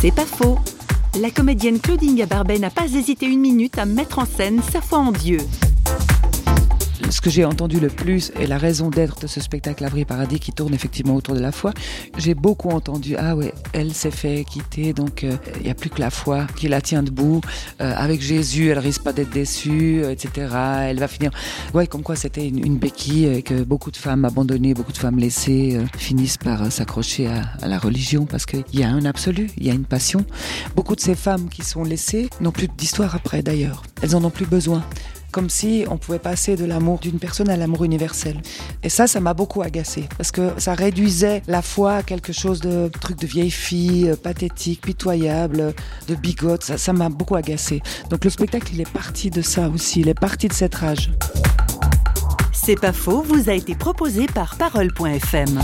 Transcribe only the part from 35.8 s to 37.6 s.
on pouvait passer de l'amour d'une personne à